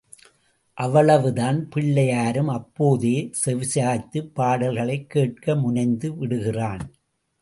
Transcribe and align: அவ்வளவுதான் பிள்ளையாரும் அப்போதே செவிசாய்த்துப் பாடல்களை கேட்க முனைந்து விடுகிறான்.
அவ்வளவுதான் 0.77 1.69
பிள்ளையாரும் 1.69 2.47
அப்போதே 2.47 3.29
செவிசாய்த்துப் 3.45 4.33
பாடல்களை 4.33 5.07
கேட்க 5.07 5.55
முனைந்து 5.55 6.17
விடுகிறான். 6.17 6.83